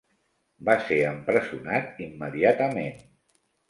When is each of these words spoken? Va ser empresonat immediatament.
Va 0.69 0.77
ser 0.87 0.97
empresonat 1.11 2.03
immediatament. 2.09 3.09